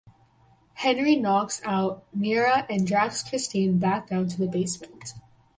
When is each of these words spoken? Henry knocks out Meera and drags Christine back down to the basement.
Henry 0.73 1.15
knocks 1.15 1.61
out 1.63 2.05
Meera 2.11 2.65
and 2.67 2.87
drags 2.87 3.21
Christine 3.21 3.77
back 3.77 4.07
down 4.07 4.27
to 4.29 4.37
the 4.39 4.47
basement. 4.47 5.13